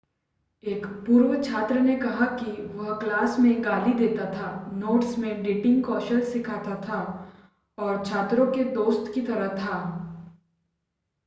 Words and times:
एक 0.63 0.85
पूर्व 1.05 1.35
छात्र 1.41 1.79
ने 1.79 1.95
कहा 1.95 2.25
कि 2.35 2.45
वह 2.69 2.91
क्लास 2.99 3.37
में 3.39 3.63
गाली 3.63 3.93
देता 3.95 4.25
था 4.31 4.47
नोट्स 4.69 5.17
में 5.17 5.41
डेटिंग 5.43 5.83
कौशल 5.83 6.21
सिखाता 6.23 6.75
था 6.81 6.99
और 7.77 8.03
छात्रों 8.05 8.47
के 8.51 8.63
दोस्त 8.73 9.11
की 9.13 9.21
तरह 9.21 9.55
था 9.55 9.77